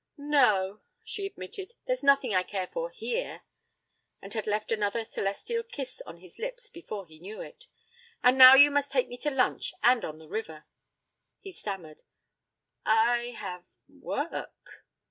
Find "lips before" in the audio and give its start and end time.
6.39-7.05